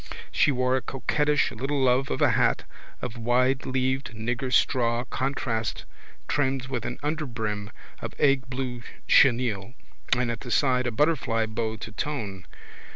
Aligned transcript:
She 0.31 0.51
wore 0.51 0.75
a 0.75 0.81
coquettish 0.81 1.51
little 1.51 1.79
love 1.79 2.09
of 2.09 2.23
a 2.23 2.31
hat 2.31 2.63
of 3.03 3.19
wideleaved 3.19 4.15
nigger 4.15 4.51
straw 4.51 5.03
contrast 5.03 5.85
trimmed 6.27 6.69
with 6.69 6.85
an 6.87 6.97
underbrim 7.03 7.69
of 8.01 8.17
eggblue 8.17 8.81
chenille 9.07 9.75
and 10.17 10.31
at 10.31 10.39
the 10.39 10.49
side 10.49 10.87
a 10.87 10.91
butterfly 10.91 11.45
bow 11.45 11.73
of 11.73 11.73
silk 11.73 11.81
to 11.81 11.91
tone. 12.03 12.47